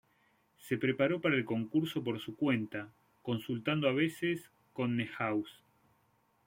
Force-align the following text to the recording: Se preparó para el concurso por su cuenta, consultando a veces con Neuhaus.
Se 0.57 0.77
preparó 0.79 1.21
para 1.21 1.35
el 1.35 1.45
concurso 1.45 2.03
por 2.03 2.19
su 2.19 2.35
cuenta, 2.35 2.91
consultando 3.21 3.87
a 3.87 3.93
veces 3.93 4.49
con 4.73 4.97
Neuhaus. 4.97 5.63